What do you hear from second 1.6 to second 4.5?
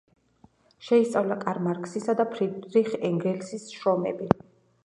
მარქსისა და ფრიდრიხ ენგელსის შრომები.